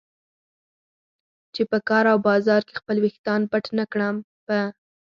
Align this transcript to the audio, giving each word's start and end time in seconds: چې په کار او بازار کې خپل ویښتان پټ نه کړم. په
چې 1.53 1.61
په 1.69 1.77
کار 1.89 2.05
او 2.11 2.17
بازار 2.29 2.61
کې 2.67 2.73
خپل 2.79 2.97
ویښتان 2.99 3.41
پټ 3.51 3.65
نه 3.77 3.85
کړم. 3.91 4.15
په 4.47 4.59